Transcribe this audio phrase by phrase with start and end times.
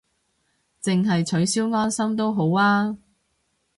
[0.81, 2.97] 淨係取消安心都好吖